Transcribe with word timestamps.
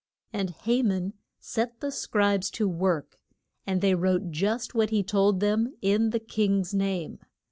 And 0.33 0.49
Ha 0.49 0.81
man 0.81 1.13
set 1.37 1.79
the 1.79 1.91
scribes 1.91 2.49
to 2.57 2.67
work, 2.67 3.19
and 3.67 3.81
they 3.81 3.93
wrote 3.93 4.31
just 4.31 4.73
what 4.73 4.89
he 4.89 5.03
told 5.03 5.41
them, 5.41 5.75
in 5.83 6.09
the 6.09 6.19
king's 6.19 6.73
name. 6.73 7.19